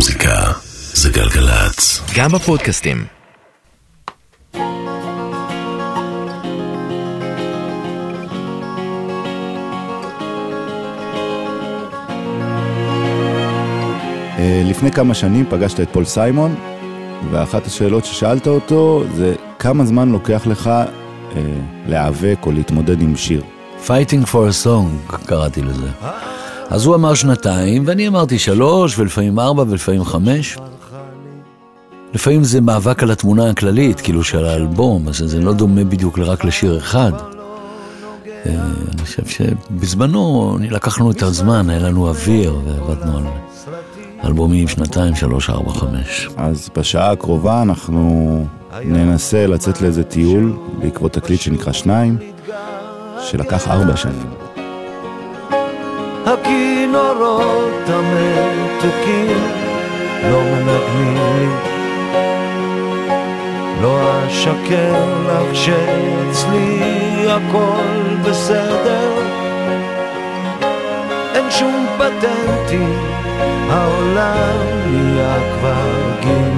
[0.00, 0.52] מוזיקה
[0.92, 2.00] זה גלגלצ.
[2.16, 3.04] גם בפודקאסטים.
[14.38, 16.54] אה, לפני כמה שנים פגשת את פול סיימון,
[17.30, 20.86] ואחת השאלות ששאלת אותו זה כמה זמן לוקח לך אה,
[21.86, 23.42] להיאבק או להתמודד עם שיר.
[23.86, 25.88] Fighting for a song, קראתי לזה.
[26.70, 30.58] אז הוא אמר שנתיים, ואני אמרתי שלוש, ולפעמים ארבע, ולפעמים חמש.
[32.14, 36.44] לפעמים זה מאבק על התמונה הכללית, כאילו של האלבום, אז זה לא דומה בדיוק רק
[36.44, 37.12] לשיר אחד.
[38.46, 38.54] אה,
[38.92, 43.24] אני חושב שבזמנו לקחנו את הזמן, היה לנו אוויר, ועבדנו על
[44.24, 46.28] אלבומים שנתיים, שלוש, ארבע, חמש.
[46.36, 48.46] אז בשעה הקרובה אנחנו
[48.84, 52.18] ננסה לצאת לאיזה טיול בעקבות תקליט שנקרא שניים,
[53.22, 54.49] שלקח ארבע שנים.
[57.20, 59.36] הכינורות המתוקים
[60.30, 61.56] לא מנגנים.
[63.82, 69.12] לא אשקר לך שאצלי הכל בסדר.
[71.34, 72.98] אין שום פטנטים,
[73.70, 74.56] העולם
[74.86, 76.49] נהיה כבר גימיק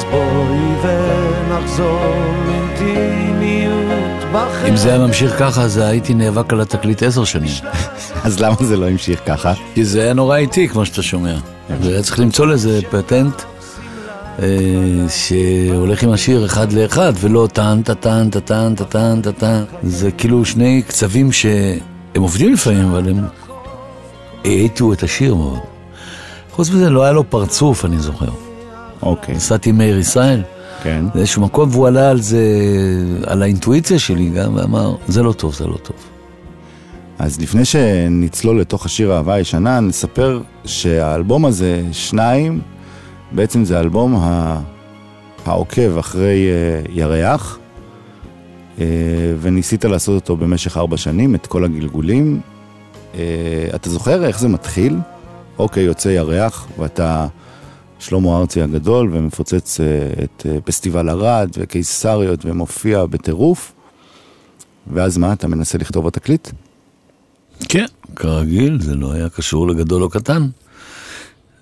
[0.00, 2.00] אז בואי ונחזור
[2.46, 7.52] לאינטימיות בחדר אם זה היה ממשיך ככה, אז הייתי נאבק על התקליט עשר שנים.
[8.24, 9.52] אז למה זה לא המשיך ככה?
[9.74, 11.34] כי זה היה נורא איטי, כמו שאתה שומע.
[11.80, 13.42] והיה צריך למצוא לזה פטנט
[14.38, 14.46] אה,
[15.08, 19.64] שהולך עם השיר אחד לאחד, ולא טאן, טאטאן, טאטאן, טאטאן, טאטאן.
[19.82, 21.78] זה כאילו שני קצבים שהם
[22.22, 23.24] עובדים לפעמים, אבל הם
[24.44, 25.58] האטו את השיר מאוד.
[26.50, 28.49] חוץ מזה, לא היה לו פרצוף, אני זוכר.
[29.02, 30.42] אוקיי, נסעתי עם מאיר ישראל
[30.82, 31.04] כן.
[31.14, 32.44] לאיזשהו מקום, והוא עלה על זה,
[33.26, 35.96] על האינטואיציה שלי גם, ואמר, זה לא טוב, זה לא טוב.
[37.18, 42.60] אז לפני שנצלול לתוך השיר אהבה הישנה, נספר שהאלבום הזה, שניים,
[43.32, 44.60] בעצם זה האלבום ה...
[45.46, 46.48] העוקב אחרי
[46.86, 47.58] uh, ירח,
[48.76, 48.80] uh,
[49.40, 52.40] וניסית לעשות אותו במשך ארבע שנים, את כל הגלגולים.
[53.12, 53.16] Uh,
[53.74, 54.96] אתה זוכר איך זה מתחיל?
[55.58, 57.26] אוקיי, יוצא ירח, ואתה
[58.00, 63.72] שלמה ארצי הגדול, ומפוצץ uh, את uh, פסטיבל ערד וקיסריות, ומופיע בטירוף.
[64.92, 66.50] ואז מה, אתה מנסה לכתוב בתקליט?
[67.68, 70.48] כן, כרגיל, זה לא היה קשור לגדול או קטן.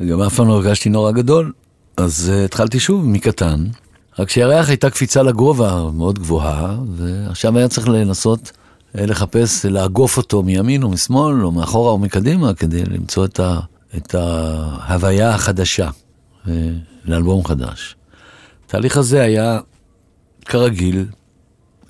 [0.08, 1.52] גם אף פעם לא הרגשתי נורא גדול,
[1.96, 3.64] אז uh, התחלתי שוב מקטן.
[4.18, 8.52] רק שירח הייתה קפיצה לגובה מאוד גבוהה, ועכשיו היה צריך לנסות
[8.94, 13.60] לחפש, לאגוף אותו מימין או משמאל, או מאחורה או מקדימה, כדי למצוא את, ה,
[13.96, 15.90] את ההוויה החדשה
[17.04, 17.96] לאלבום חדש.
[18.66, 19.60] התהליך הזה היה,
[20.44, 21.06] כרגיל,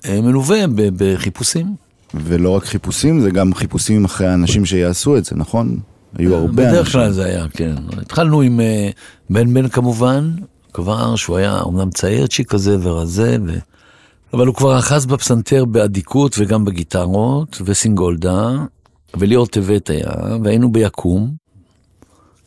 [0.01, 0.57] uh, מלווה
[0.97, 1.75] בחיפושים.
[2.13, 5.79] ולא רק חיפושים, זה גם חיפושים אחרי האנשים שיעשו את זה, נכון?
[6.17, 6.73] היו הרבה אנשים.
[6.73, 7.75] בדרך כלל זה היה, כן.
[8.01, 8.89] התחלנו עם אה,
[9.29, 10.31] בן בן כמובן,
[10.73, 13.57] כבר שהוא היה אומנם צעירצ'יק כזה ורזה, ו...
[14.33, 18.51] אבל הוא כבר אחז בפסנתר באדיקות וגם בגיטרות, וסינגולדה,
[19.17, 20.11] וליאור טבת היה,
[20.43, 21.35] והיינו ביקום.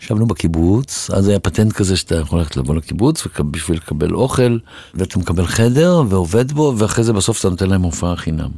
[0.02, 4.58] ישבנו בקיבוץ, אז היה פטנט כזה שאתה יכול ללכת לבוא לקיבוץ בשביל לקבל אוכל,
[4.94, 8.50] ואתה מקבל חדר ועובד בו, ואחרי זה בסוף אתה נותן להם הופעה חינם.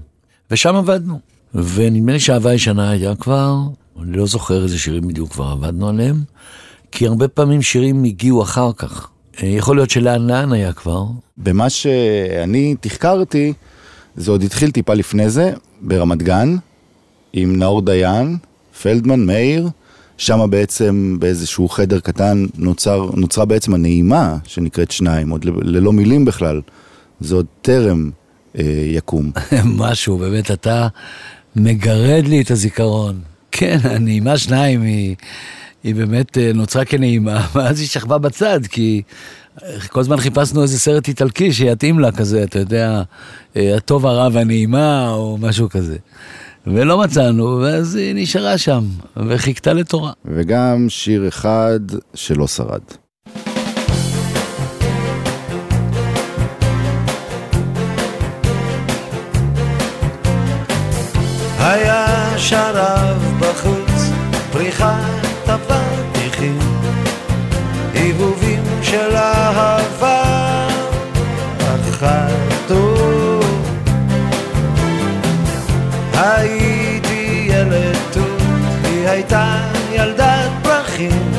[0.50, 1.21] ושם עבדנו.
[1.54, 3.56] ונדמה לי שאהבה ישנה היה כבר,
[4.03, 6.16] אני לא זוכר איזה שירים בדיוק כבר עבדנו עליהם,
[6.93, 9.09] כי הרבה פעמים שירים הגיעו אחר כך.
[9.43, 11.04] אה, יכול להיות שלאן לאן היה כבר,
[11.37, 13.53] במה שאני תחקרתי,
[14.16, 16.56] זה עוד התחיל טיפה לפני זה, ברמת גן,
[17.33, 18.37] עם נאור דיין,
[18.83, 19.69] פלדמן, מאיר,
[20.19, 26.60] שם בעצם באיזשהו חדר קטן נוצר, נוצרה בעצם הנעימה שנקראת שניים, עוד ללא מילים בכלל.
[27.20, 28.10] זה עוד טרם
[28.58, 29.30] אה, יקום.
[29.82, 30.88] משהו, באמת, אתה
[31.56, 33.20] מגרד לי את הזיכרון.
[33.53, 35.16] כן, הנעימה שניים היא,
[35.84, 39.03] היא באמת אה, נוצרה כנעימה, ואז היא שכבה בצד, כי
[39.62, 43.03] אה, כל הזמן חיפשנו איזה סרט איטלקי שיתאים לה כזה, אתה יודע,
[43.56, 45.97] אה, הטוב, הרע והנעימה, או משהו כזה.
[46.66, 48.84] ולא מצאנו, ואז היא נשארה שם,
[49.16, 50.12] וחיכתה לתורה.
[50.25, 51.80] וגם שיר אחד
[52.15, 52.80] שלא שרד.
[61.59, 64.10] היה שרב בחוץ,
[64.53, 65.23] פריחת
[76.24, 78.42] הייתי ילד תות,
[78.84, 79.56] היא הייתה
[79.92, 81.32] ילדת פרחים,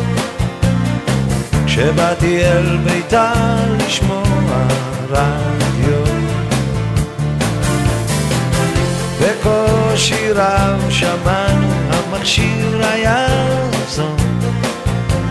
[1.65, 3.33] כשבאתי אל ביתה
[3.77, 4.23] לשמוע
[5.09, 6.03] רדיו.
[9.21, 13.27] בקושי רב שמענו, המכשיר היה
[13.89, 14.17] זון,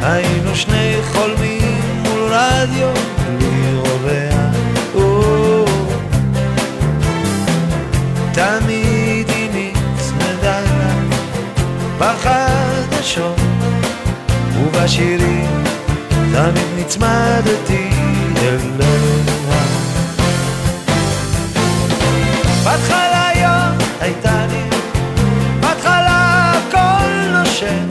[0.02, 2.88] היינו שני חולמים מול רדיו
[13.04, 13.40] בחדשות
[14.58, 15.64] ובשירים
[16.32, 17.90] תמיד נצמדתי
[18.36, 18.84] אליה.
[22.64, 24.76] בהתחלה יום הייתה לי,
[25.60, 27.88] בהתחלה הכל נושם.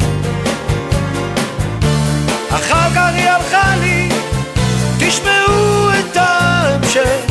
[2.50, 4.09] אחר כך היא הלכה לי,
[4.98, 7.25] תשמעו את ההמשך.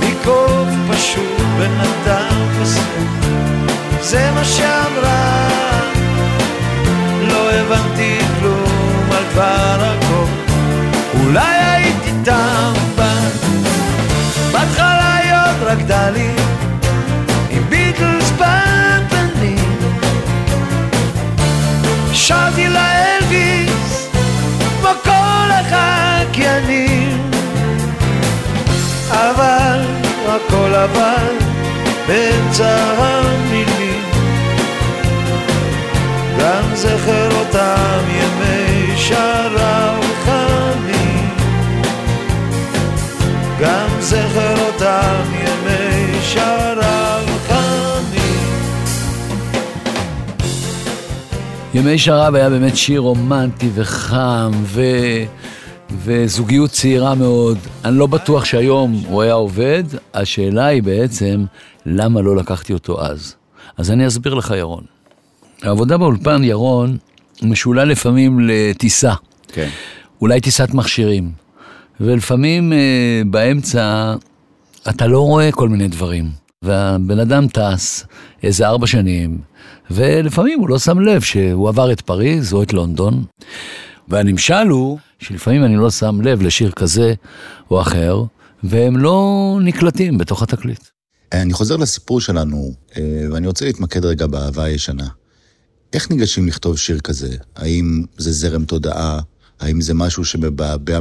[0.00, 3.21] מקוף פשוט בן אדם בסוף,
[4.12, 5.48] זה מה שאמרה.
[7.28, 10.24] לא הבנתי כלום על דבר הכל,
[11.20, 13.30] אולי הייתי טמבל.
[14.52, 16.30] בהתחלה היא עוד רקדה לי
[17.50, 19.78] עם ביטלס בפנים
[22.12, 24.08] שרתי לה אלוויס
[24.80, 27.31] כמו כל החקיינים
[51.82, 54.82] ימי שרב היה באמת שיר רומנטי וחם ו...
[55.90, 57.58] וזוגיות צעירה מאוד.
[57.84, 59.84] אני לא בטוח שהיום הוא היה עובד,
[60.14, 61.44] השאלה היא בעצם,
[61.86, 63.34] למה לא לקחתי אותו אז?
[63.76, 64.84] אז אני אסביר לך, ירון.
[65.62, 66.96] העבודה באולפן, ירון,
[67.42, 69.12] משולה לפעמים לטיסה.
[69.52, 69.68] כן.
[70.20, 71.32] אולי טיסת מכשירים.
[72.00, 74.14] ולפעמים אה, באמצע
[74.88, 76.30] אתה לא רואה כל מיני דברים.
[76.62, 78.06] והבן אדם טס
[78.42, 79.38] איזה ארבע שנים,
[79.90, 83.24] ולפעמים הוא לא שם לב שהוא עבר את פריז או את לונדון.
[84.08, 87.14] והנמשל הוא שלפעמים אני לא שם לב לשיר כזה
[87.70, 88.22] או אחר,
[88.64, 90.84] והם לא נקלטים בתוך התקליט.
[91.32, 95.08] אני חוזר לסיפור שלנו, אה, ואני רוצה להתמקד רגע באהבה הישנה.
[95.92, 97.36] איך ניגשים לכתוב שיר כזה?
[97.56, 99.20] האם זה זרם תודעה?
[99.60, 100.98] האם זה משהו שמבעבע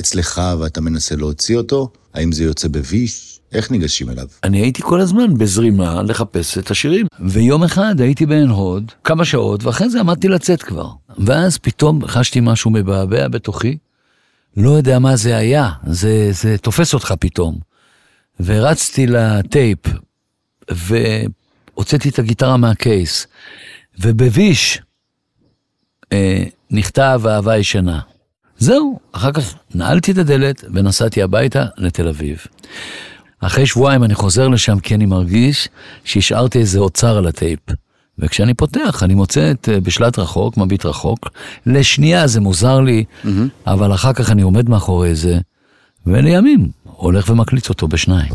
[0.00, 1.92] אצלך ואתה מנסה להוציא אותו?
[2.14, 3.31] האם זה יוצא בביש?
[3.52, 4.26] איך ניגשים אליו?
[4.44, 7.06] אני הייתי כל הזמן בזרימה לחפש את השירים.
[7.20, 10.88] ויום אחד הייתי בעין הוד, כמה שעות, ואחרי זה עמדתי לצאת כבר.
[11.18, 13.76] ואז פתאום חשתי משהו מבעבע בתוכי,
[14.56, 17.58] לא יודע מה זה היה, זה, זה תופס אותך פתאום.
[18.40, 19.78] ורצתי לטייפ,
[20.70, 23.26] והוצאתי את הגיטרה מהקייס,
[24.00, 24.82] ובביש
[26.12, 28.00] אה, נכתב אהבה ישנה.
[28.58, 32.38] זהו, אחר כך נעלתי את הדלת ונסעתי הביתה לתל אביב.
[33.42, 35.68] אחרי שבועיים אני חוזר לשם כי אני מרגיש
[36.04, 37.60] שהשארתי איזה אוצר על הטייפ.
[38.18, 41.28] וכשאני פותח, אני מוצא את אה, בשלט רחוק, מביט רחוק.
[41.66, 43.28] לשנייה זה מוזר לי, mm-hmm.
[43.66, 45.38] אבל אחר כך אני עומד מאחורי זה,
[46.06, 48.32] ולימים הולך ומקליט אותו בשניים.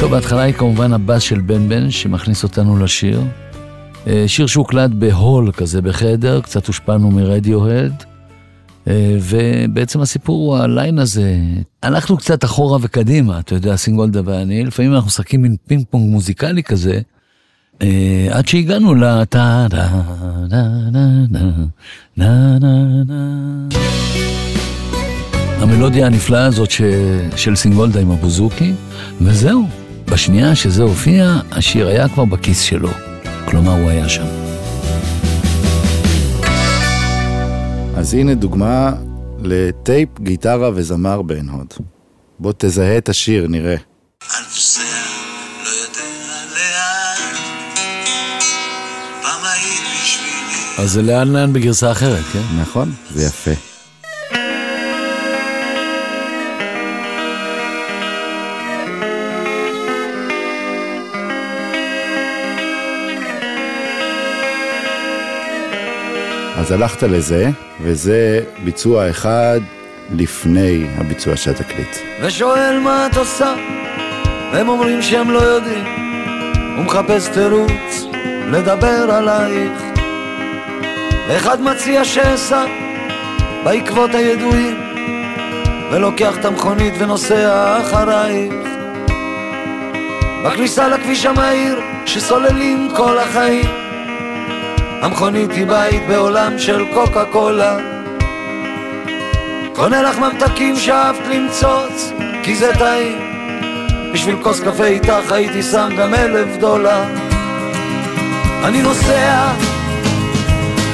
[0.00, 3.22] טוב, בהתחלה היא כמובן הבאס של בן בן שמכניס אותנו לשיר.
[4.06, 8.04] אה, שיר שהוקלט בהול כזה בחדר, קצת הושפענו מרדיוהד.
[8.88, 11.36] אה, ובעצם הסיפור הוא הליין הזה,
[11.82, 16.62] הלכנו קצת אחורה וקדימה, אתה יודע, סינגולדה ואני, לפעמים אנחנו משחקים מין פינג פונג מוזיקלי
[16.62, 17.00] כזה,
[17.82, 18.94] אה, עד שהגענו
[19.30, 19.64] דה
[25.60, 26.70] המלודיה הנפלאה הזאת.
[27.36, 28.72] של סינגולדה עם הבוזוקי,
[29.20, 29.66] וזהו,
[30.10, 32.90] בשנייה שזה הופיע, השיר היה כבר בכיס שלו.
[33.44, 34.26] כלומר, הוא היה שם.
[37.96, 38.92] אז הנה דוגמה
[39.42, 41.66] לטייפ, גיטרה וזמר בעין הוד.
[42.38, 43.76] בוא תזהה את השיר, נראה.
[50.78, 50.84] לא.
[50.84, 52.60] אז זה לאן לאן בגרסה אחרת, כן?
[52.60, 52.92] נכון?
[53.14, 53.69] זה יפה.
[66.60, 67.50] אז הלכת לזה,
[67.82, 69.60] וזה ביצוע אחד
[70.16, 71.96] לפני הביצוע של התקליט.
[72.22, 73.54] ושואל מה את עושה,
[74.52, 75.84] הם אומרים שהם לא יודעים,
[76.76, 78.04] הוא מחפש תירוץ
[78.50, 79.82] לדבר עלייך.
[81.36, 82.64] אחד מציע שאסע
[83.64, 84.76] בעקבות הידועים,
[85.92, 88.52] ולוקח את המכונית ונוסע אחרייך.
[90.44, 93.79] בכניסה לכביש המהיר שסוללים כל החיים,
[95.02, 97.76] המכונית היא בית בעולם של קוקה קולה,
[99.74, 103.18] קונה לך ממתקים שאהבת למצוץ, כי זה טעים.
[104.12, 107.02] בשביל כוס קפה איתך הייתי שם גם אלף דולר.
[108.64, 109.52] אני נוסע,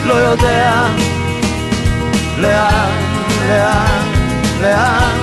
[0.06, 0.86] לא יודע
[2.38, 2.90] לאן,
[3.48, 4.06] לאן,
[4.62, 5.18] לאן.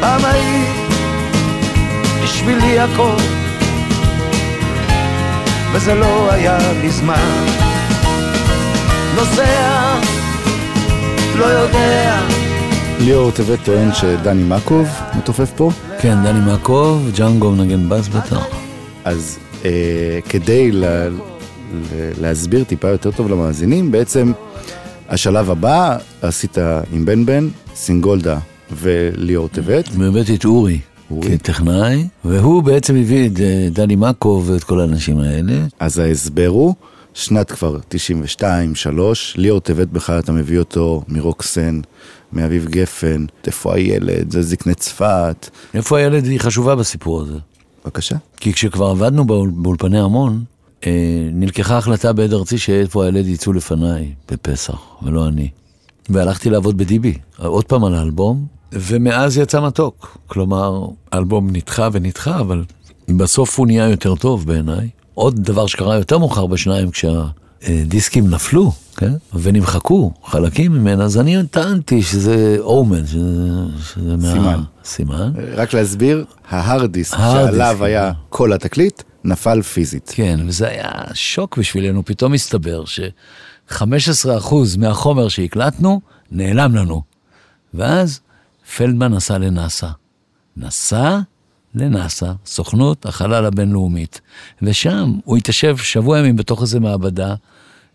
[0.00, 0.76] פעם היית
[2.22, 3.16] בשבילי הכל,
[5.72, 7.46] וזה לא היה מזמן.
[9.14, 10.00] נוסע,
[11.38, 12.20] לא יודע.
[13.00, 14.88] ליאור טבת טוען שדני מקוב
[15.18, 18.46] מתופף פה, כן, דני מעקוב, ג'אנגו מנגן בס בטח.
[19.04, 21.08] אז אה, כדי ל, ל,
[22.20, 24.32] להסביר טיפה יותר טוב למאזינים, בעצם
[25.08, 26.58] השלב הבא עשית
[26.92, 28.38] עם בן בן, סינגולדה
[28.72, 29.88] וליאור טבת.
[29.98, 30.78] והבאתי את אורי.
[31.20, 35.54] כטכנאי, והוא בעצם הביא את אה, דני מקוב ואת כל האנשים האלה.
[35.80, 36.74] אז ההסבר הוא,
[37.14, 37.78] שנת כבר
[38.40, 38.42] 92-3,
[39.36, 41.80] ליאור טבת בכלל אתה מביא אותו מרוקסן,
[42.32, 47.38] מאביב גפן, איפה הילד, זה זקני צפת, איפה הילד היא חשובה בסיפור הזה?
[47.84, 48.16] בבקשה.
[48.36, 50.44] כי כשכבר עבדנו באול- באולפני המון,
[50.86, 50.90] אה,
[51.32, 55.48] נלקחה החלטה בעד ארצי שאיפה הילד יצאו לפניי בפסח, ולא אני.
[56.08, 60.18] והלכתי לעבוד בדיבי, עוד פעם על האלבום, ומאז יצא מתוק.
[60.26, 62.64] כלומר, האלבום נדחה ונדחה, אבל
[63.08, 64.88] בסוף הוא נהיה יותר טוב בעיניי.
[65.14, 69.12] עוד דבר שקרה יותר מאוחר בשניים, כשהדיסקים נפלו, כן?
[69.34, 73.48] ונמחקו חלקים ממנה, אז אני טענתי שזה אומן, שזה,
[73.84, 74.32] שזה מה...
[74.32, 74.62] סימן.
[74.84, 75.32] סימן.
[75.56, 80.12] רק להסביר, ההארד דיסק שעליו היה כל התקליט, נפל פיזית.
[80.14, 86.00] כן, וזה היה שוק בשבילנו, פתאום הסתבר ש-15% מהחומר שהקלטנו
[86.30, 87.02] נעלם לנו.
[87.74, 88.20] ואז
[88.76, 89.88] פלדמן נסע לנאסא.
[90.56, 91.18] נסע
[91.74, 94.20] לנאסא, סוכנות החלל הבינלאומית,
[94.62, 97.34] ושם הוא התיישב שבוע ימים בתוך איזה מעבדה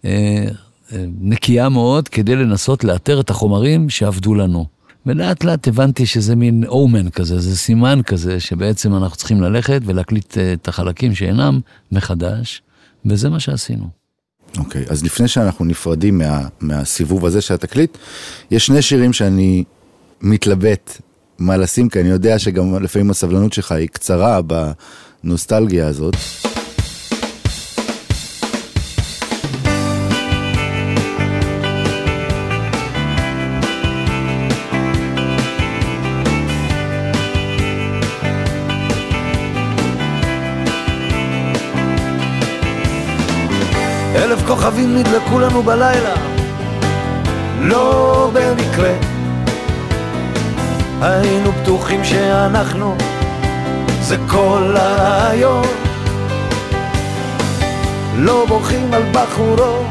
[0.06, 0.46] אה,
[0.94, 4.66] אה, נקייה מאוד, כדי לנסות לאתר את החומרים שעבדו לנו.
[5.06, 10.38] ולאט לאט הבנתי שזה מין אומן כזה, זה סימן כזה, שבעצם אנחנו צריכים ללכת ולהקליט
[10.38, 11.60] אה, את החלקים שאינם
[11.92, 12.62] מחדש,
[13.06, 13.90] וזה מה שעשינו.
[14.58, 17.98] אוקיי, אז לפני שאנחנו נפרדים מה, מהסיבוב הזה של התקליט,
[18.52, 19.64] יש שני שירים שאני
[20.22, 21.02] מתלבט
[21.40, 24.40] מה לשים, כי אני יודע שגם לפעמים הסבלנות שלך היא קצרה
[25.24, 26.16] בנוסטלגיה הזאת.
[44.16, 46.16] אלף כוכבים נדלקו לנו בלילה,
[47.62, 49.17] לא במקרה.
[51.02, 52.96] היינו בטוחים שאנחנו,
[54.02, 55.66] זה כל הרעיון.
[58.16, 59.86] לא בוכים על בחורות,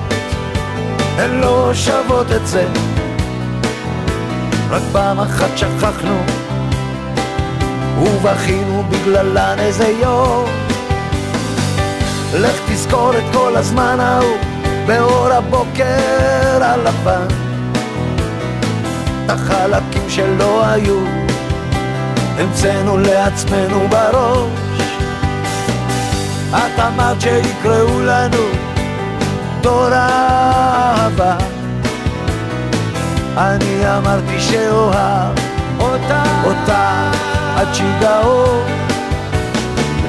[1.19, 2.67] הן לא שוות את זה.
[4.71, 6.19] רק פעם אחת שכחנו,
[8.03, 10.45] ובכינו בגללן איזה יום.
[12.35, 14.37] לך תזכור את כל הזמן ההוא
[14.87, 17.46] באור הבוקר הלבן
[19.26, 21.00] את החלקים שלא היו.
[22.38, 24.80] המצאנו לעצמנו בראש.
[26.50, 28.42] את אמרת שיקראו לנו
[29.61, 31.37] דור אהבה.
[33.37, 35.35] אני אמרתי שאוהב
[35.80, 37.11] אותה, אותה
[37.56, 38.45] עד שיגעו.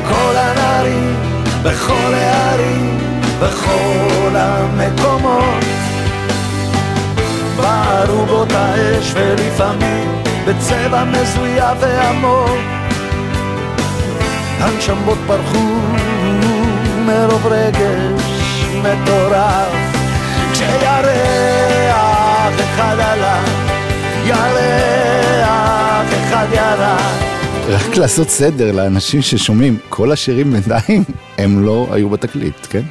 [0.09, 1.15] כל הנערים
[1.63, 3.00] בכל הערים,
[3.41, 5.76] בכל המקומות.
[7.67, 12.50] בערו באותה אש ולפעמים בצבע מזויף ועמוק.
[14.59, 15.79] הנשמות פרחו
[17.05, 18.21] מרוב רגש
[18.79, 19.67] מטורף.
[20.51, 20.75] כשירח
[22.59, 23.43] אחד עלה,
[24.25, 27.27] ירח אחד ירד.
[27.69, 31.03] רק לעשות סדר לאנשים ששומעים, כל השירים בינתיים
[31.38, 32.81] הם לא היו בתקליט, כן?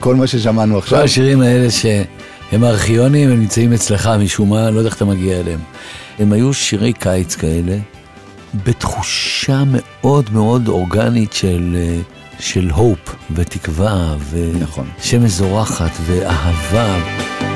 [0.00, 1.70] כל מה ששמענו כל עכשיו, השירים האלה
[2.50, 5.60] שהם ארכיונים, הם נמצאים אצלך משום מה, לא יודע איך אתה מגיע אליהם.
[6.18, 7.76] הם היו שירי קיץ כאלה,
[8.64, 11.98] בתחושה מאוד מאוד אורגנית של, אה,
[12.38, 14.14] של הופ ותקווה,
[14.60, 14.86] נכון.
[15.00, 17.47] ושמש זורחת ואהבה.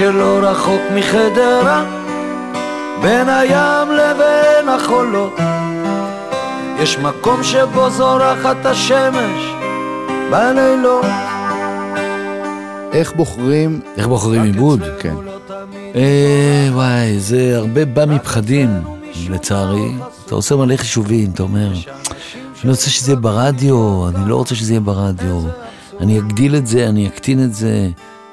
[0.00, 1.84] שלא רחוק מחדרה,
[3.02, 5.36] בין הים לבין החולות,
[6.78, 9.52] יש מקום שבו זורחת השמש
[10.30, 11.04] בלילות.
[12.92, 13.80] איך בוחרים...
[13.96, 14.80] איך בוחרים עיבוד?
[14.98, 15.14] כן.
[15.94, 18.68] אה, וואי, זה הרבה בא מפחדים,
[19.30, 19.92] לצערי.
[20.26, 21.72] אתה עושה מלא חישובים, אתה אומר,
[22.62, 25.40] אני רוצה שזה יהיה ברדיו, אני לא רוצה שזה יהיה ברדיו.
[26.00, 27.88] אני אגדיל את זה, אני אקטין את זה.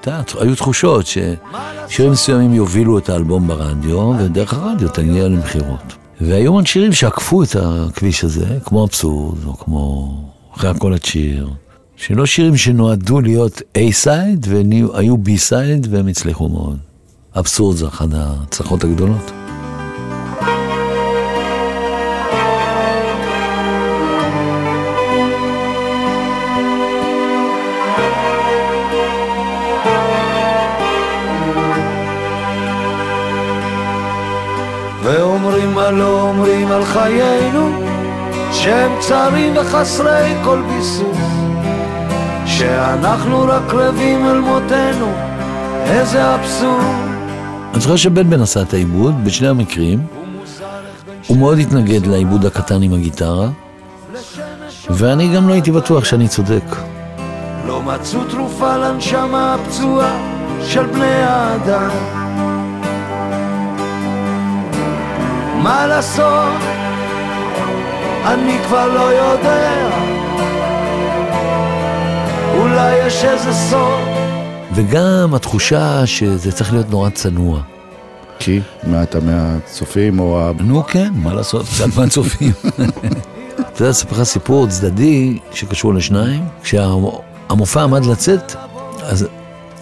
[0.07, 5.93] יודע, היו תחושות ששירים מסוימים יובילו את האלבום ברדיו, ודרך הרדיו תגיע למכירות.
[6.21, 10.17] והיו עוד שירים שעקפו את הכביש הזה, כמו אבסורד, או כמו
[10.55, 11.49] אחרי הכל הצ'יר.
[11.95, 16.77] שלא שירים שנועדו להיות A-סייד, והיו B-סייד, והם הצליחו מאוד.
[17.35, 19.31] אבסורד זה אחת ההצלחות הגדולות.
[35.87, 37.69] מה לא אומרים על חיינו,
[38.51, 41.17] שהם צרים וחסרי כל ביסוס,
[42.45, 45.11] שאנחנו רק רבים אל מותנו,
[45.85, 46.83] איזה אבסורד.
[47.73, 49.99] אני זוכר שבן בן עשה את העיבוד, בשני המקרים.
[51.27, 53.49] הוא מאוד התנגד לעיבוד הקטן עם הגיטרה,
[54.89, 56.75] ואני גם לא הייתי בטוח שאני צודק.
[57.67, 60.17] לא מצאו תרופה לנשמה הפצועה
[60.63, 62.16] של בני האדם.
[65.67, 66.61] מה לעשות?
[68.25, 69.89] אני כבר לא יודע.
[72.57, 74.01] אולי יש איזה סוף.
[74.73, 77.61] וגם התחושה שזה צריך להיות נורא צנוע.
[78.39, 78.61] כי?
[78.83, 80.51] מה אתה מהצופים או ה...
[80.59, 82.51] נו כן, מה לעשות, קצת מהצופים.
[83.59, 86.45] אתה יודע, אספר לך סיפור צדדי שקשור לשניים.
[86.63, 88.55] כשהמופע עמד לצאת,
[89.01, 89.27] אז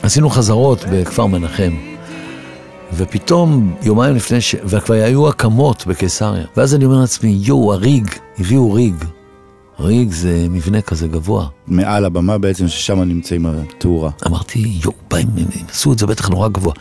[0.03, 1.94] עשינו חזרות בכפר מנחם.
[2.97, 4.55] ופתאום, יומיים לפני ש...
[4.63, 6.45] וכבר היו הקמות בקיסריה.
[6.57, 8.07] ואז אני אומר לעצמי, יואו, הריג,
[8.39, 8.95] הביאו ריג.
[9.79, 11.47] ריג זה מבנה כזה גבוה.
[11.67, 14.11] מעל הבמה בעצם, ששם נמצאים התאורה.
[14.27, 16.73] אמרתי, יואו, באים, הם עשו את זה בטח נורא גבוה.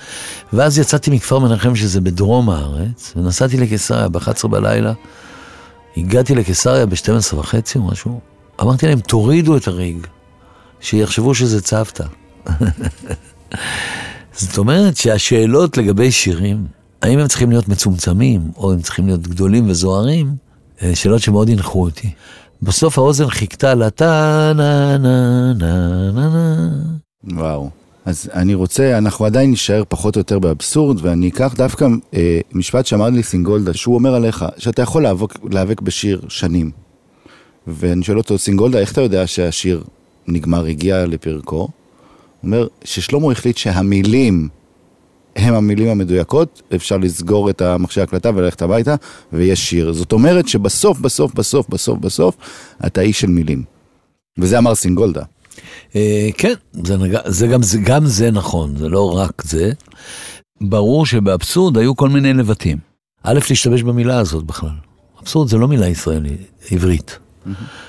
[0.53, 4.93] ואז יצאתי מכפר מנחם, שזה בדרום הארץ, ונסעתי לקיסריה ב-11 בלילה.
[5.97, 8.21] הגעתי לקיסריה ב-12 וחצי או משהו.
[8.63, 10.07] אמרתי להם, תורידו את הריג,
[10.81, 12.05] שיחשבו שזה צוותא.
[14.37, 16.67] זאת אומרת שהשאלות לגבי שירים,
[17.03, 20.27] האם הם צריכים להיות מצומצמים, או הם צריכים להיות גדולים וזוהרים,
[20.83, 22.11] אלה שאלות שמאוד הנחו אותי.
[22.63, 26.71] בסוף האוזן חיכתה לה טה נה נה נה נה נה.
[27.37, 27.71] וואו.
[28.05, 32.87] אז אני רוצה, אנחנו עדיין נשאר פחות או יותר באבסורד, ואני אקח דווקא אה, משפט
[32.87, 36.71] שאמר לי סינגולדה, שהוא אומר עליך, שאתה יכול להיאבק, להיאבק בשיר שנים.
[37.67, 39.85] ואני שואל אותו, סינגולדה, איך אתה יודע שהשיר
[40.29, 41.69] נגמר, הגיע לפרקו?
[42.45, 44.49] אומר ששלמה החליט שהמילים
[45.37, 48.95] הם המילים המדויקות, אפשר לסגור את המכשיר הקלטה וללכת הביתה,
[49.33, 49.93] ויש שיר.
[49.93, 52.37] זאת אומרת שבסוף, בסוף, בסוף, בסוף, בסוף,
[52.87, 53.65] אתה איש של מילים.
[54.39, 55.23] וזה אמר סינגולדה.
[55.97, 56.97] אה, כן, זה.
[57.27, 59.73] זה, גם, זה גם זה נכון, זה לא רק זה.
[60.61, 62.79] ברור שבאבסורד היו כל מיני לבטים.
[63.23, 64.77] א', להשתמש במילה הזאת בכלל.
[65.23, 67.19] אבסורד זה לא מילה ישראלית, עברית.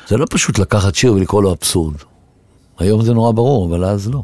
[0.08, 1.96] זה לא פשוט לקחת שיר ולקרוא לו אבסורד.
[2.80, 4.24] היום זה נורא ברור, אבל אז לא.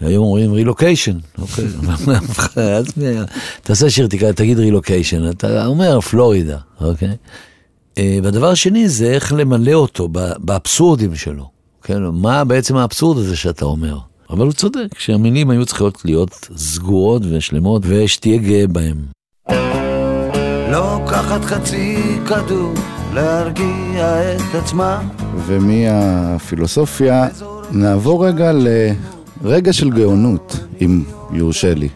[0.00, 1.64] היום אומרים רילוקיישן, אוקיי,
[3.62, 7.16] תעשה שיר, תגיד רילוקיישן, אתה אומר פלורידה, אוקיי?
[7.98, 11.50] אה, והדבר השני זה איך למלא אותו באבסורדים שלו,
[11.82, 12.02] כן?
[12.12, 13.98] מה בעצם האבסורד הזה שאתה אומר?
[14.30, 18.96] אבל הוא צודק, שהמילים היו צריכות להיות סגורות ושלמות, ושתהיה גאה בהם.
[20.72, 22.74] לוקחת חצי כדור
[23.14, 25.02] להרגיע את עצמה.
[25.46, 27.28] ומהפילוסופיה
[27.70, 28.52] נעבור רגע
[29.42, 31.88] לרגע של גאונות, אם יורשה לי.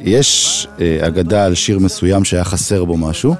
[0.00, 3.34] יש אה, אגדה על שיר מסוים שהיה חסר בו משהו,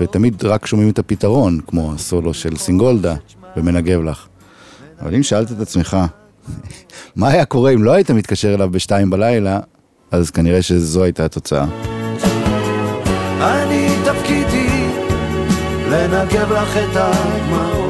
[0.00, 3.14] ותמיד רק שומעים את הפתרון, כמו הסולו של סינגולדה
[3.56, 4.26] ומנגב לך.
[5.00, 5.96] אבל אם שאלת את עצמך,
[7.16, 9.60] מה היה קורה אם לא היית מתקשר אליו בשתיים בלילה,
[10.10, 11.66] אז כנראה שזו הייתה התוצאה.
[13.40, 14.88] אני תפקידי
[15.90, 17.87] לנגב לך את הדמעות.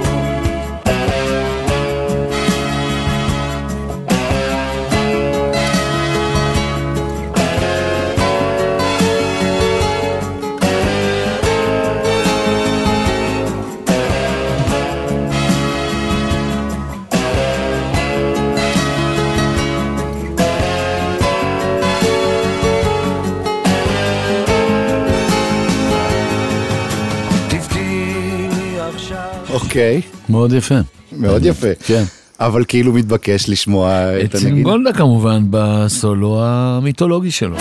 [29.68, 30.74] אוקיי, מאוד יפה.
[31.12, 31.66] מאוד יפה.
[31.86, 32.02] כן.
[32.40, 34.64] אבל כאילו מתבקש לשמוע את את הנגיד.
[34.64, 37.56] גולדה כמובן בסולו המיתולוגי שלו.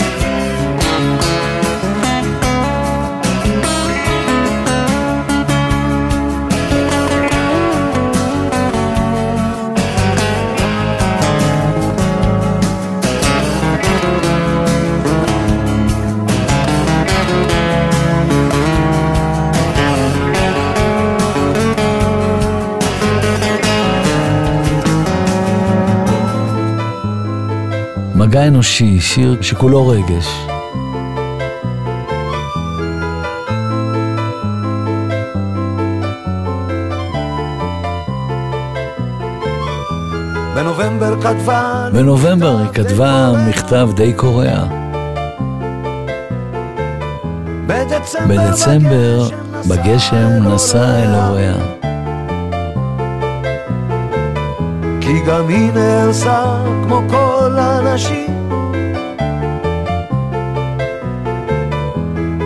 [28.28, 30.46] מגע אנושי, שיר שכולו רגש.
[40.56, 41.90] בנובמבר כתבה...
[41.94, 44.66] בנובמבר היא כתבה מכתב די קורע.
[48.28, 49.30] בדצמבר,
[49.70, 51.77] בגשם נסע אל הוריה.
[55.08, 58.50] כי גם היא נהרסה כמו כל האנשים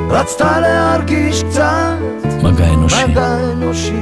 [0.09, 1.97] רצתה להרגיש קצת
[2.43, 3.05] מגע אנושי.
[3.05, 4.01] מגע אנושי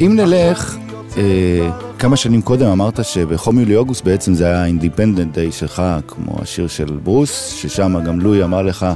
[0.00, 0.76] אם נלך,
[1.16, 6.38] אה, כמה שנים קודם אמרת שבחום יולי אוגוסט בעצם זה היה האינדיפנדנט דיי שלך, כמו
[6.42, 8.86] השיר של ברוס, ששם גם לואי אמר לך,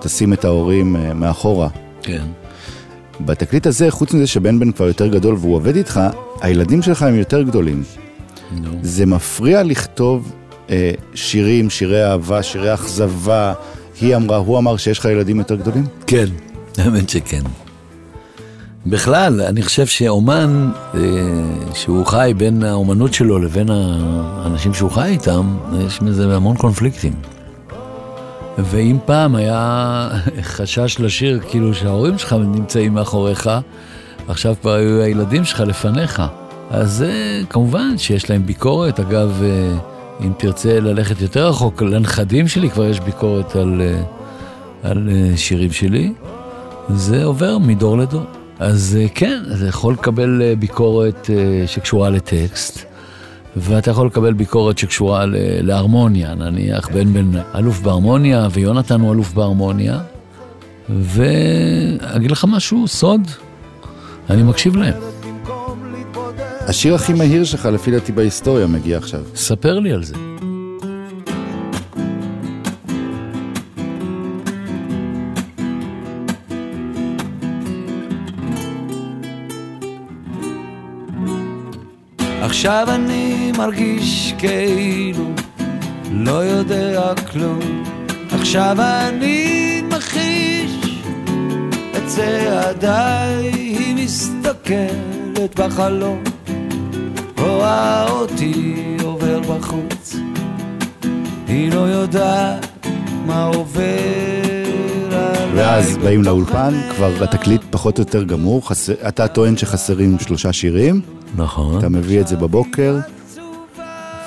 [0.00, 1.68] תשים את ההורים אה, מאחורה.
[2.02, 2.41] כן.
[3.24, 6.00] בתקליט הזה, חוץ מזה שבן בן כבר יותר גדול והוא עובד איתך,
[6.40, 7.82] הילדים שלך הם יותר גדולים.
[8.60, 8.70] נו.
[8.82, 10.32] זה מפריע לכתוב
[10.70, 13.52] אה, שירים, שירי אהבה, שירי אכזבה.
[14.00, 15.84] היא אמרה, הוא אמר שיש לך ילדים יותר גדולים?
[16.06, 16.26] כן,
[16.78, 17.42] האמת שכן.
[18.86, 21.00] בכלל, אני חושב שאומן אה,
[21.74, 25.56] שהוא חי בין האומנות שלו לבין האנשים שהוא חי איתם,
[25.86, 27.12] יש בזה המון קונפליקטים.
[28.58, 30.08] ואם פעם היה
[30.42, 33.50] חשש לשיר כאילו שההורים שלך נמצאים מאחוריך,
[34.28, 36.22] עכשיו כבר היו הילדים שלך לפניך.
[36.70, 39.00] אז אה, כמובן שיש להם ביקורת.
[39.00, 39.76] אגב, אה,
[40.26, 44.02] אם תרצה ללכת יותר רחוק, לנכדים שלי כבר יש ביקורת על, אה,
[44.90, 46.12] על שירים שלי.
[46.88, 48.22] זה עובר מדור לדור.
[48.58, 51.30] אז כן, זה יכול לקבל ביקורת
[51.66, 52.84] שקשורה לטקסט,
[53.56, 55.24] ואתה יכול לקבל ביקורת שקשורה
[55.62, 60.00] להרמוניה, נניח בן בן אלוף בהרמוניה ויונתן הוא אלוף בהרמוניה,
[60.88, 63.20] ואגיד לך משהו, סוד,
[64.30, 64.94] אני מקשיב להם.
[66.60, 69.20] השיר הכי מהיר שלך, לפי דעתי בהיסטוריה, מגיע עכשיו.
[69.34, 70.31] ספר לי על זה.
[82.62, 85.24] עכשיו אני מרגיש כאילו
[86.10, 87.84] לא יודע כלום.
[88.30, 91.02] עכשיו אני מכחיש
[91.96, 96.22] את צעדיי היא מסתכלת בחלום.
[97.38, 100.16] רואה אותי עובר בחוץ.
[101.48, 102.86] היא לא יודעת
[103.26, 104.41] מה עובר
[105.62, 111.00] ואז באים לאולפן, כבר התקליט פחות או יותר גמור, חסר, אתה טוען שחסרים שלושה שירים,
[111.36, 112.98] נכון, אתה מביא את זה בבוקר,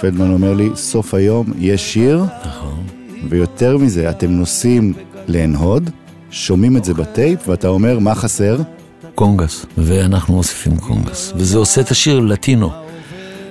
[0.02, 2.84] פלדמן אומר לי, סוף היום יש שיר, נכון.
[3.30, 4.93] ויותר מזה, אתם נוסעים
[5.28, 5.89] לעין-הוד,
[6.32, 8.58] שומעים את זה בטייפ, ואתה אומר, מה חסר?
[9.15, 12.85] קונגס, ואנחנו מוסיפים קונגס, וזה עושה את השיר לטינו.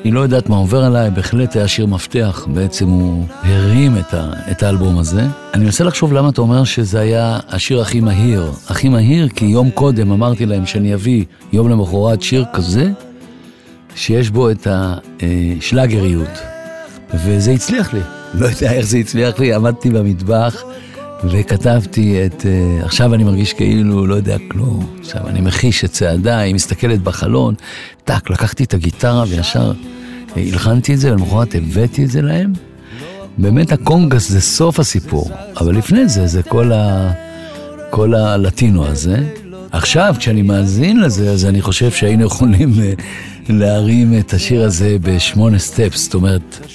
[0.05, 4.33] היא לא יודעת מה עובר עליי, בהחלט היה שיר מפתח, בעצם הוא הרים את, ה,
[4.51, 5.23] את האלבום הזה.
[5.55, 8.53] אני מנסה לחשוב למה אתה אומר שזה היה השיר הכי מהיר.
[8.69, 12.91] הכי מהיר כי יום קודם אמרתי להם שאני אביא יום למחרת שיר כזה,
[13.97, 16.39] שיש בו את השלאגריות.
[17.15, 18.01] וזה הצליח לי.
[18.35, 20.65] לא יודע איך זה הצליח לי, עמדתי במטבח
[21.25, 24.87] וכתבתי את אה, עכשיו אני מרגיש כאילו לא יודע כלום.
[25.01, 27.55] עכשיו אני מחיש את צעדיי, היא מסתכלת בחלון,
[28.05, 29.73] טאק, לקחתי את הגיטרה וישר
[30.37, 32.53] אה, הלחנתי את זה, ולמחרת הבאתי את זה להם.
[33.39, 37.13] באמת הקונגס זה סוף הסיפור, אבל לפני זה זה כל, ה...
[37.91, 39.17] כל הלטינו הזה.
[39.73, 42.73] עכשיו, כשאני מאזין לזה, אז אני חושב שהיינו יכולים
[43.49, 46.67] להרים את השיר הזה בשמונה סטפס, זאת אומרת,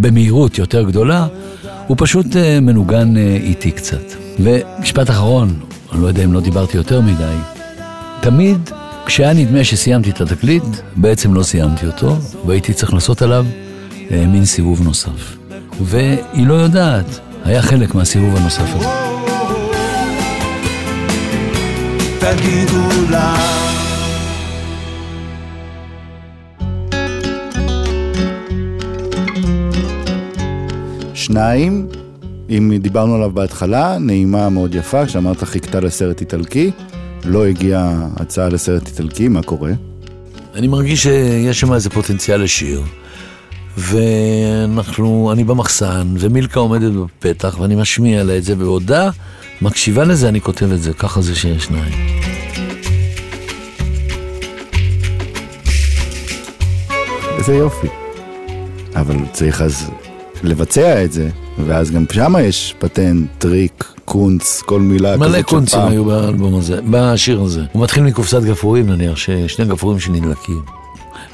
[0.00, 1.26] במהירות יותר גדולה,
[1.88, 4.02] הוא פשוט אה, מנוגן אה, איטי קצת.
[4.40, 5.60] ומשפט אחרון,
[5.92, 7.36] אני לא יודע אם לא דיברתי יותר מדי,
[8.20, 8.70] תמיד
[9.06, 10.64] כשהיה נדמה שסיימתי את התקליט,
[10.96, 13.46] בעצם לא סיימתי אותו, והייתי צריך לעשות עליו
[14.10, 15.36] אה, מין סיבוב נוסף.
[15.80, 18.88] והיא לא יודעת, היה חלק מהסיבוב הנוסף הזה.
[22.20, 23.67] תגידו לה
[31.28, 31.86] שניים,
[32.50, 36.70] אם דיברנו עליו בהתחלה, נעימה מאוד יפה, שאמרת חיכתה לסרט איטלקי,
[37.24, 39.72] לא הגיעה הצעה לסרט איטלקי, מה קורה?
[40.54, 42.82] אני מרגיש שיש שם איזה פוטנציאל לשיר.
[43.76, 49.10] ואנחנו, אני במחסן, ומילקה עומדת בפתח, ואני משמיע לה את זה, בעודה
[49.62, 51.92] מקשיבה לזה, אני כותב את זה, ככה זה שיש שניים.
[57.38, 57.88] איזה יופי.
[58.94, 59.90] אבל צריך אז
[60.42, 61.28] לבצע את זה,
[61.66, 65.92] ואז גם שמה יש פטנט, טריק, קונץ, כל מילה כזאת מלא של קונצים פעם.
[65.92, 67.62] היו באלבום הזה, בשיר הזה.
[67.72, 70.62] הוא מתחיל מקופסת גפרורים נניח, ששני גפרורים שנדלקים.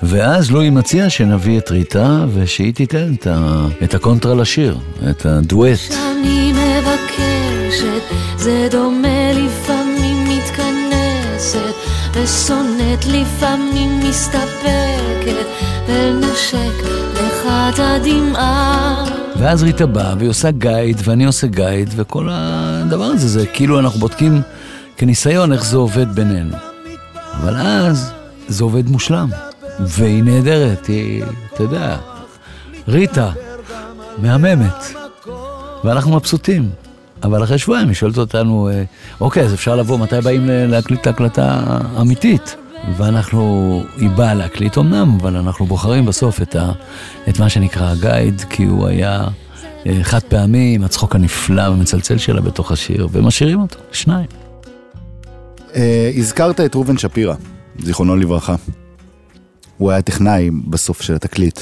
[0.02, 3.66] ואז לואי מציע שנביא את ריטה, ושהיא תיתן את, ה...
[3.84, 4.78] את הקונטרה לשיר,
[5.10, 5.78] את הדואט.
[5.90, 8.02] אני מבקשת,
[8.36, 11.74] זה דומה לפעמים מתכנסת,
[12.12, 15.46] ושונאת לפעמים מסתפקת,
[15.88, 16.86] ונשק
[17.46, 19.04] את הדמעה.
[19.36, 24.00] ואז ריטה באה והיא עושה גייד, ואני עושה גייד, וכל הדבר הזה זה כאילו אנחנו
[24.00, 24.42] בודקים
[24.96, 26.56] כניסיון איך זה עובד בינינו.
[27.40, 28.12] אבל אז
[28.48, 29.28] זה עובד מושלם,
[29.80, 31.96] והיא נהדרת, היא, אתה יודע,
[32.88, 33.30] ריטה,
[34.18, 34.94] מהממת,
[35.84, 36.70] ואנחנו מבסוטים.
[37.22, 38.82] אבל אחרי שבועיים היא שואלת אותנו, אה,
[39.20, 42.56] אוקיי, אז אפשר לבוא, מתי באים להקליט את ההקלטה אמיתית?
[42.96, 46.72] ואנחנו, היא באה להקליט אמנם, אבל אנחנו בוחרים בסוף את, ה,
[47.28, 49.24] את מה שנקרא הגייד, כי הוא היה
[49.86, 54.26] אה, חד פעמי עם הצחוק הנפלא והמצלצל שלה בתוך השיר, ומשאירים אותו, שניים.
[55.74, 57.34] אה, הזכרת את ראובן שפירא,
[57.78, 58.54] זיכרונו לברכה.
[59.78, 61.60] הוא היה טכנאי בסוף של התקליט.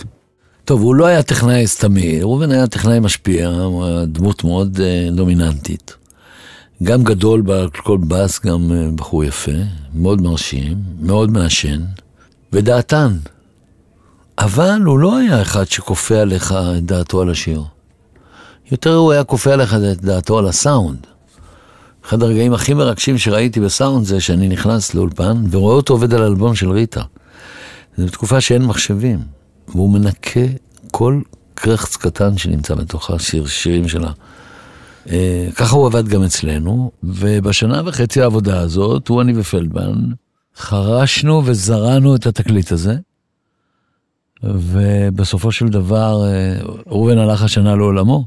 [0.64, 5.08] טוב, הוא לא היה טכנאי סתמי, ראובן היה טכנאי משפיע, הוא היה דמות מאוד אה,
[5.12, 6.01] דומיננטית.
[6.82, 9.52] גם גדול בכל בס, גם אה, בחור יפה,
[9.94, 11.80] מאוד מרשים, מאוד מעשן,
[12.52, 13.16] ודעתן.
[14.38, 17.62] אבל הוא לא היה אחד שכופה עליך את דעתו על השיר.
[18.70, 21.06] יותר הוא היה כופה עליך את דעתו על הסאונד.
[22.06, 26.54] אחד הרגעים הכי מרגשים שראיתי בסאונד זה שאני נכנס לאולפן ורואה אותו עובד על אלבום
[26.54, 27.02] של ריטה.
[27.96, 29.18] זה בתקופה שאין מחשבים,
[29.68, 30.40] והוא מנקה
[30.90, 31.20] כל
[31.54, 34.10] קרחץ קטן שנמצא בתוך השיר, שירים שלה.
[35.10, 40.12] אה, ככה הוא עבד גם אצלנו, ובשנה וחצי העבודה הזאת, הוא, אני ופלדמן,
[40.56, 42.96] חרשנו וזרענו את התקליט הזה,
[44.42, 48.24] ובסופו של דבר, אה, ראובן הלך השנה לעולמו,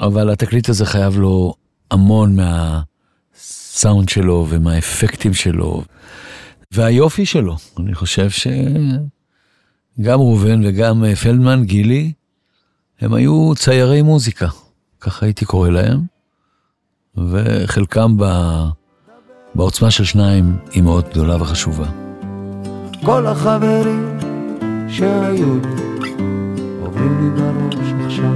[0.00, 1.54] אבל התקליט הזה חייב לו
[1.90, 5.82] המון מהסאונד שלו ומהאפקטים שלו.
[6.72, 12.12] והיופי שלו, אני חושב שגם ראובן וגם אה, פלדמן, גילי,
[13.00, 14.48] הם היו ציירי מוזיקה,
[15.00, 16.00] ככה הייתי קורא להם,
[17.16, 18.24] וחלקם ב...
[19.54, 21.86] בעוצמה של שניים היא מאוד גדולה וחשובה.
[23.04, 24.18] כל החברים
[24.88, 26.10] שהיו לי
[26.82, 28.34] עוברים לי בראש עכשיו.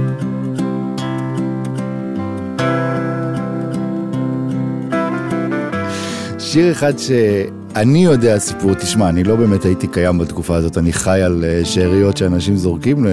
[6.39, 11.21] שיר אחד שאני יודע סיפור, תשמע, אני לא באמת הייתי קיים בתקופה הזאת, אני חי
[11.21, 13.05] על אה, שאריות שאנשים זורקים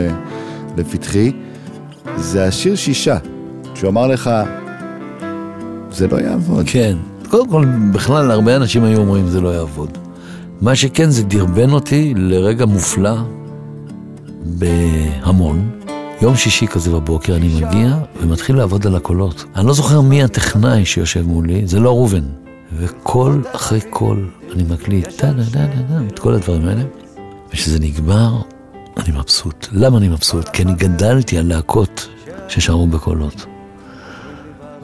[0.76, 1.32] לפתחי,
[2.16, 3.18] זה השיר שישה,
[3.82, 4.30] שהוא אמר לך,
[5.92, 6.64] זה לא יעבוד.
[6.68, 6.96] כן,
[7.30, 9.98] קודם כל, בכלל, הרבה אנשים היו אומרים זה לא יעבוד.
[10.60, 13.14] מה שכן, זה דרבן אותי לרגע מופלא
[14.44, 15.70] בהמון.
[16.20, 19.44] יום שישי כזה בבוקר אני מגיע ומתחיל לעבוד על הקולות.
[19.56, 22.24] אני לא זוכר מי הטכנאי שיושב מולי, זה לא ראובן.
[22.76, 26.82] וקול אחרי קול אני מקליט, טה דה דה דה דה, את כל הדברים האלה.
[27.48, 28.42] וכשזה נגמר,
[28.96, 29.68] אני מבסוט.
[29.72, 30.48] למה אני מבסוט?
[30.48, 32.08] כי אני גדלתי על להקות
[32.48, 33.46] ששרו בקולות.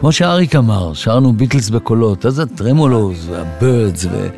[0.00, 4.28] כמו שאריק אמר, שרנו ביטלס בקולות, אז הטרמולוז והבירדס, ואני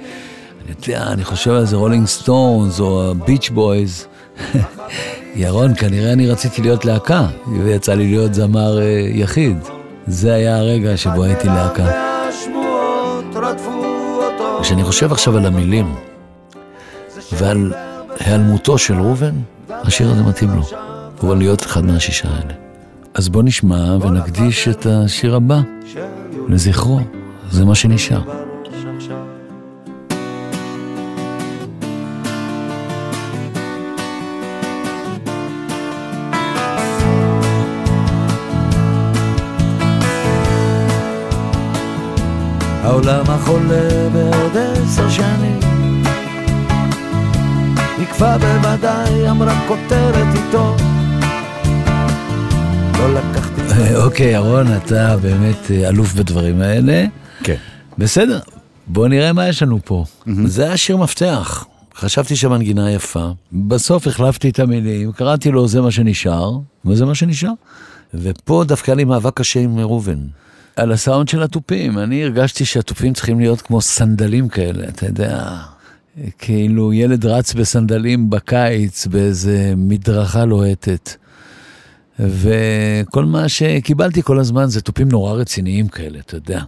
[0.68, 4.06] יודע, אני חושב על זה רולינג סטונס או הביץ' בויז.
[5.36, 7.26] ירון, כנראה אני רציתי להיות להקה,
[7.64, 9.58] ויצא לי להיות זמר אה, יחיד.
[10.06, 11.86] זה היה הרגע שבו הייתי להקה.
[14.62, 15.94] כשאני חושב עכשיו על המילים
[17.32, 17.72] ועל
[18.20, 19.34] היעלמותו של ראובן,
[19.70, 20.62] השיר הזה מתאים לו.
[21.20, 22.69] הוא להיות אחד מהשישה האלה.
[23.14, 25.60] אז בוא נשמע ונקדיש את השיר הבא
[26.48, 27.00] לזכרו,
[27.50, 28.22] זה מה שנשאר.
[42.82, 45.60] העולם החולה בעוד עשר שנים
[48.00, 50.89] נקבע בוודאי אמרה כותרת איתו
[53.00, 57.04] לא לקחתי אוקיי, ירון, אתה באמת אה, אלוף בדברים האלה.
[57.42, 57.54] כן.
[57.98, 58.38] בסדר,
[58.86, 60.04] בוא נראה מה יש לנו פה.
[60.46, 61.64] זה היה שיר מפתח.
[61.94, 67.50] חשבתי שהמנגינה יפה, בסוף החלפתי את המילים, קראתי לו זה מה שנשאר, וזה מה שנשאר.
[68.14, 70.18] ופה דווקא היה לי מאבק קשה עם ראובן.
[70.76, 75.56] על הסאונד של התופים, אני הרגשתי שהתופים צריכים להיות כמו סנדלים כאלה, אתה יודע,
[76.38, 81.10] כאילו ילד רץ בסנדלים בקיץ באיזה מדרכה לוהטת.
[82.18, 86.62] וכל מה שקיבלתי כל הזמן זה תופים נורא רציניים כאלה, אתה יודע.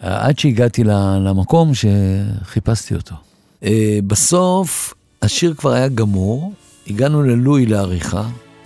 [0.00, 0.84] עד שהגעתי
[1.20, 3.14] למקום שחיפשתי אותו.
[3.64, 6.52] אה, בסוף השיר כבר היה גמור,
[6.86, 8.22] הגענו ללואי לעריכה,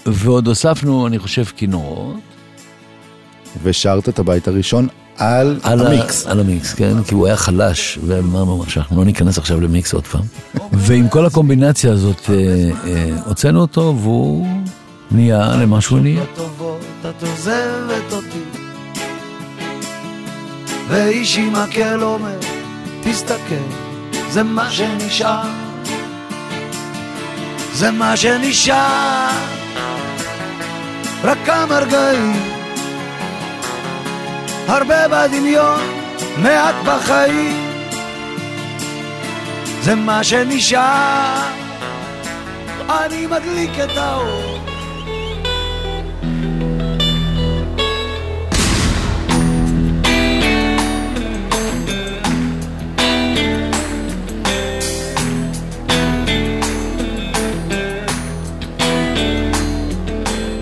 [0.07, 2.17] ועוד הוספנו, אני חושב, כינורות.
[3.63, 6.27] ושרת את הבית הראשון על, על המיקס.
[6.27, 10.07] ה, על המיקס, כן, כי הוא היה חלש, ואמרנו שאנחנו לא ניכנס עכשיו למיקס עוד
[10.07, 10.23] פעם.
[10.73, 14.47] ועם כל הקומבינציה הזאת אה, אה, הוצאנו אותו, והוא
[15.11, 16.23] נהיה למה שהוא נהיה.
[17.11, 18.45] את עוזבת אותי,
[20.89, 22.39] ואיש עם מקל אומר,
[23.03, 23.65] תסתכל,
[24.31, 25.49] זה מה שנשאר,
[27.73, 29.29] זה מה שנשאר,
[31.25, 32.55] רק כמה רגעים.
[34.67, 35.81] הרבה בדמיון,
[36.43, 37.65] מעט בחיים.
[39.83, 41.43] זה מה שנשאר,
[42.89, 44.64] אני מדליק את האור.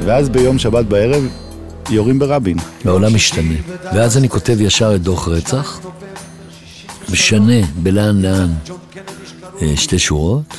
[0.05, 1.29] ואז ביום שבת בערב
[1.91, 2.57] יורים ברבין.
[2.85, 3.55] העולם משתנה.
[3.95, 5.81] ואז אני כותב ישר את דוח רצח,
[7.09, 8.53] משנה בלאן לאן
[9.63, 10.57] אה, שתי שורות,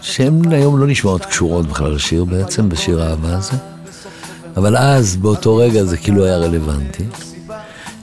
[0.00, 3.52] שהן היום לא נשמעות קשורות בכלל לשיר בעצם, בשיר האהבה הזה.
[4.56, 7.04] אבל אז, באותו רגע, זה כאילו היה רלוונטי.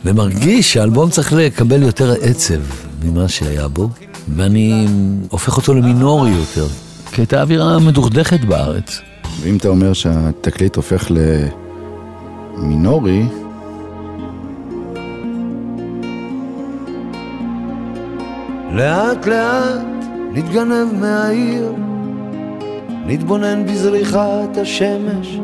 [0.06, 2.62] ומרגיש שהאלבום צריך לקבל יותר עצב
[3.04, 3.89] ממה שהיה בו,
[4.36, 4.88] ואני
[5.30, 6.67] הופך אותו למינורי יותר,
[7.12, 9.01] כי הייתה אווירה מדוכדכת בארץ.
[9.41, 11.17] ואם אתה אומר שהתקליט הופך ל...
[12.58, 13.24] מינורי,
[18.71, 21.74] לאט לאט נתגנב מהעיר,
[23.06, 25.39] נתבונן בזריחת השמש,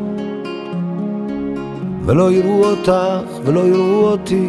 [2.04, 2.92] ולא יראו אותך
[3.44, 4.48] ולא יראו אותי.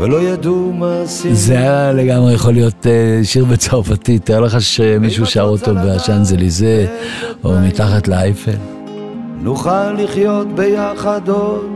[0.00, 1.34] ולא ידעו מה עשינו.
[1.34, 6.86] זה היה לגמרי יכול להיות uh, שיר בצרפתית, תאר לך שמישהו שר אותו בשאנזליזה,
[7.44, 8.56] או מתחת לאייפל.
[9.42, 11.66] נוכל לחיות ביחד עוד.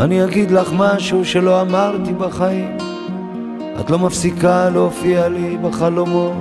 [0.00, 2.78] אני אגיד לך משהו שלא אמרתי בחיים,
[3.80, 6.34] את לא מפסיקה להופיע לי בחלומות.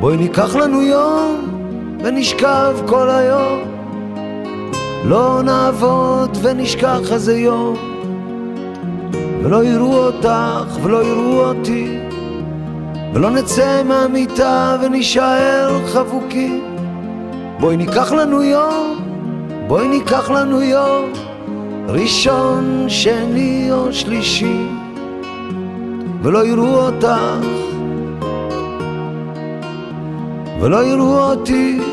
[0.00, 1.36] בואי ניקח לנו יום
[2.04, 3.58] ונשכב כל היום,
[5.04, 7.89] לא נעבוד ונשכח איזה יום,
[9.42, 11.98] ולא יראו אותך ולא יראו אותי,
[13.14, 16.64] ולא נצא מהמיטה ונישאר חבוקים.
[17.60, 18.98] בואי ניקח לנו יום,
[19.66, 21.12] בואי ניקח לנו יום,
[21.88, 24.66] ראשון, שני או שלישי,
[26.22, 27.46] ולא יראו אותך,
[30.60, 31.89] ולא יראו אותי.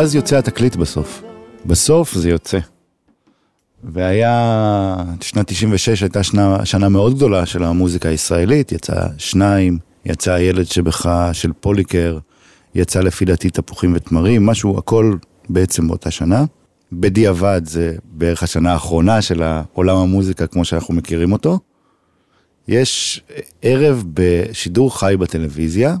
[0.00, 1.22] ואז יוצא התקליט בסוף.
[1.66, 2.58] בסוף זה יוצא.
[3.84, 10.66] והיה, שנת 96 הייתה שנה, שנה מאוד גדולה של המוזיקה הישראלית, יצא שניים, יצא הילד
[10.66, 12.18] שבך של פוליקר,
[12.74, 15.16] יצא לפי דעתי תפוחים ותמרים, משהו, הכל
[15.48, 16.44] בעצם באותה שנה.
[16.92, 21.58] בדיעבד זה בערך השנה האחרונה של עולם המוזיקה כמו שאנחנו מכירים אותו.
[22.68, 23.22] יש
[23.62, 25.96] ערב בשידור חי בטלוויזיה,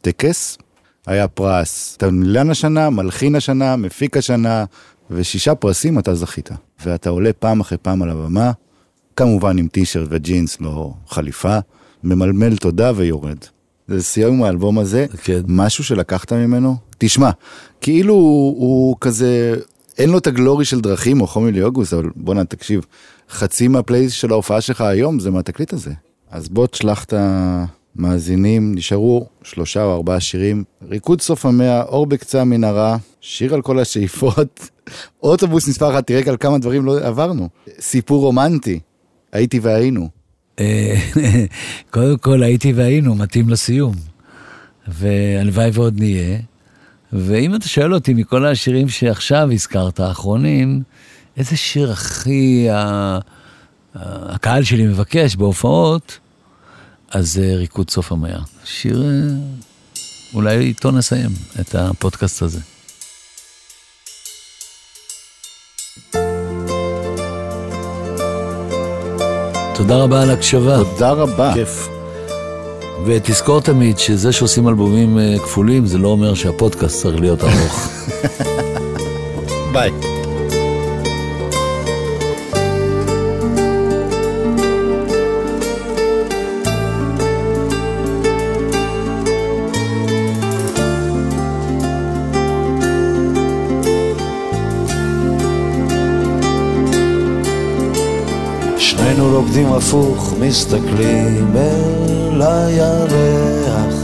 [0.00, 0.58] טקס,
[1.06, 4.64] היה פרס תמלן השנה, מלחין השנה, מפיק השנה,
[5.10, 6.50] ושישה פרסים אתה זכית.
[6.84, 8.52] ואתה עולה פעם אחרי פעם על הבמה,
[9.16, 11.58] כמובן עם טי שירט וג'ינס, לא חליפה,
[12.04, 13.38] ממלמל תודה ויורד.
[13.88, 15.40] זה סיום האלבום הזה, כן.
[15.48, 16.76] משהו שלקחת ממנו?
[16.98, 17.30] תשמע,
[17.80, 19.54] כאילו הוא, הוא כזה,
[19.98, 22.84] אין לו את ה glory של דרכים או חום יולי אוגוסט, אבל בואנה, תקשיב,
[23.30, 25.92] חצי מהפלייס של ההופעה שלך היום זה מהתקליט הזה.
[26.30, 27.64] אז בוא תשלח את ה...
[27.98, 30.64] מאזינים, נשארו שלושה או ארבעה שירים.
[30.90, 34.70] ריקוד סוף המאה, אור בקצה המנהרה, שיר על כל השאיפות,
[35.22, 37.48] אוטובוס מספר אחת, תראה על כמה דברים לא עברנו.
[37.80, 38.80] סיפור רומנטי,
[39.32, 40.08] הייתי והיינו.
[40.60, 40.94] אה,
[41.90, 43.94] קודם כל, הייתי והיינו, מתאים לסיום.
[44.88, 46.38] והלוואי ועוד נהיה.
[47.12, 50.82] ואם אתה שואל אותי, מכל השירים שעכשיו הזכרת, האחרונים,
[51.36, 52.68] איזה שיר הכי
[53.94, 56.18] הקהל שלי מבקש בהופעות,
[57.10, 58.38] אז אה, ריקוד סוף המאה.
[58.64, 59.10] שיר, אה,
[60.34, 61.30] אולי איתו נסיים
[61.60, 62.60] את הפודקאסט הזה.
[69.74, 70.76] תודה רבה על הקשבה.
[70.76, 71.54] תודה רבה.
[71.54, 71.88] כיף.
[73.06, 77.88] ותזכור תמיד שזה שעושים אלבומים אה, כפולים, זה לא אומר שהפודקאסט צריך להיות ארוך.
[79.72, 80.15] ביי.
[99.26, 103.94] שנינו רוקדים הפוך, מסתכלים אל הירח.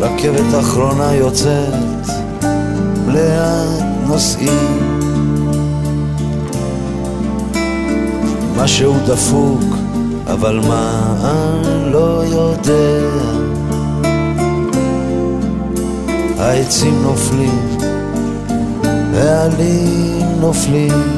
[0.00, 2.06] רכבת אחרונה יוצאת,
[3.06, 4.78] מלאת נוסעים.
[8.56, 9.62] משהו דפוק,
[10.26, 13.08] אבל מה אני לא יודע.
[16.38, 17.68] העצים נופלים,
[19.14, 21.11] העלים נופלים.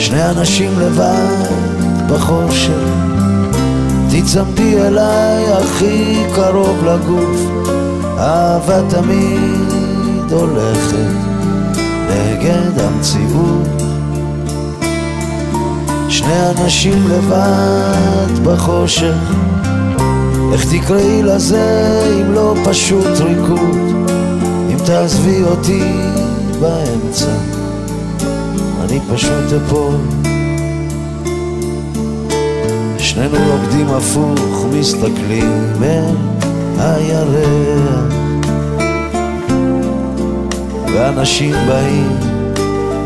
[0.00, 1.46] שני אנשים לבד
[2.08, 2.88] בחושך,
[4.10, 7.40] תצמדי אליי הכי קרוב לגוף,
[8.18, 11.12] אהבה תמיד הולכת
[12.08, 13.82] נגד המציאות.
[16.08, 19.34] שני אנשים לבד בחושך,
[20.52, 23.76] איך תקראי לזה אם לא פשוט ריקוד,
[24.70, 25.92] אם תעזבי אותי
[26.60, 27.39] באמצע.
[28.80, 29.94] אני פשוט אפול.
[32.98, 36.14] שנינו רוקדים הפוך, מסתכלים אל
[36.78, 38.14] הירח.
[40.94, 42.16] ואנשים באים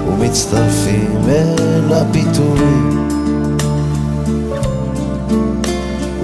[0.08, 3.04] ומצטרפים אל הפיתוי.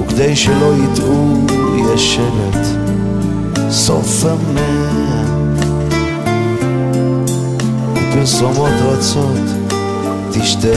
[0.00, 1.46] וכדי שלא יטעו,
[1.94, 2.66] יש שלט,
[3.70, 5.09] סוף המאה.
[8.12, 9.70] פרסומות רצות,
[10.32, 10.68] תשתה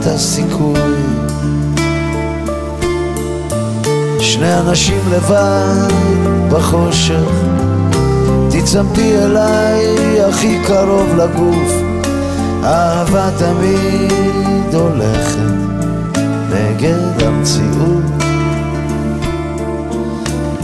[0.00, 0.80] את הסיכוי.
[4.20, 5.92] שני אנשים לבד
[6.50, 7.30] בחושך,
[8.50, 9.86] תצמדי אליי
[10.28, 11.72] הכי קרוב לגוף,
[12.64, 15.38] אהבה תמיד הולכת
[16.50, 18.04] נגד המציאות.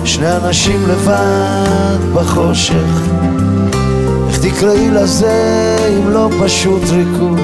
[0.04, 3.08] שני אנשים לבד בחושך,
[4.56, 7.38] תקראי לזה אם לא פשוט ריקוד,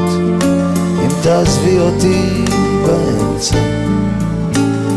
[1.02, 2.44] אם תעזבי אותי
[2.86, 3.56] באמצע,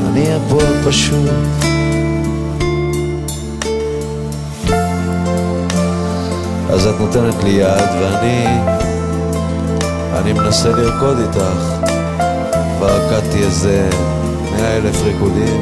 [0.08, 1.30] אני אפול פשוט.
[6.70, 8.46] אז את נותנת לי יד ואני,
[10.16, 11.90] אני מנסה לרקוד איתך.
[12.78, 13.90] כבר רקדתי איזה
[14.52, 15.62] מאה אלף ריקודים,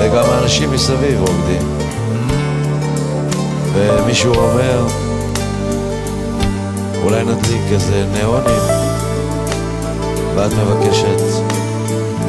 [0.00, 1.62] וגם האנשים מסביב רוקדים.
[3.74, 4.86] ומישהו אומר,
[7.06, 8.62] אולי נדליק איזה ניאונים,
[10.34, 11.22] ואת מבקשת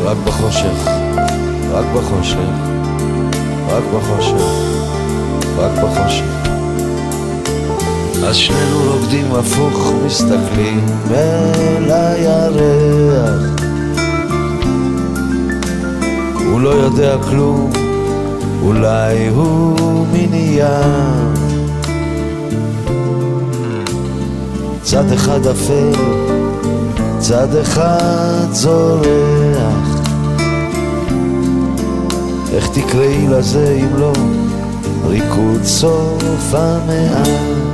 [0.03, 0.87] רק בחושך,
[1.71, 2.37] רק בחושך,
[3.69, 4.43] רק בחושך,
[5.57, 6.25] רק בחושך.
[8.27, 13.41] אז שנינו רוקדים הפוך, מסתכלים אל הירח.
[16.51, 17.71] הוא לא יודע כלום,
[18.61, 21.36] אולי הוא מנייר.
[24.89, 25.91] צד אחד אפל,
[27.19, 30.01] צד אחד זורח.
[32.53, 34.13] איך תקראי לזה אם לא
[35.05, 37.66] ריקוד סוף המאה?